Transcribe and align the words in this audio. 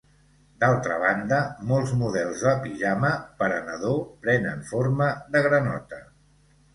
D'altra 0.61 0.95
banda, 1.01 1.41
molts 1.71 1.91
models 1.99 2.39
de 2.45 2.53
pijama 2.63 3.11
per 3.41 3.49
a 3.57 3.59
nadó 3.67 3.91
prenen 4.23 4.65
forma 4.71 5.11
de 5.37 5.43
granota. 5.49 6.01